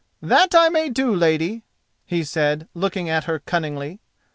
"That 0.23 0.55
I 0.55 0.69
may 0.69 0.89
do, 0.89 1.13
lady," 1.13 1.61
he 2.07 2.23
said, 2.23 2.67
looking 2.73 3.07
at 3.07 3.25
her 3.25 3.37
cunningly. 3.37 3.99